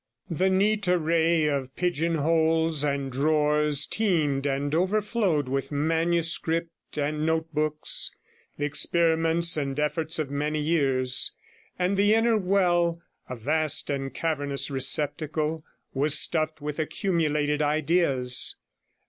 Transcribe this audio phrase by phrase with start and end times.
[0.31, 8.09] The neat array of pigeon holes and drawers teemed and overflowed with manuscript and notebooks,
[8.57, 11.33] the experiments and efforts of many years;
[11.77, 18.55] and the inner well, a vast and cavernous receptacle, was stuffed with accumulated ideas.